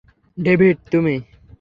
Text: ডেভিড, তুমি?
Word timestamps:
ডেভিড, 0.37 0.77
তুমি? 0.91 1.15